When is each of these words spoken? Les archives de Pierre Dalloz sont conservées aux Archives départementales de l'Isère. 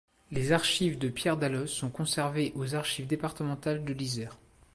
Les 0.31 0.51
archives 0.51 0.97
de 0.97 1.09
Pierre 1.09 1.37
Dalloz 1.37 1.67
sont 1.67 1.91
conservées 1.91 2.53
aux 2.55 2.73
Archives 2.73 3.05
départementales 3.05 3.85
de 3.85 3.93
l'Isère. 3.93 4.39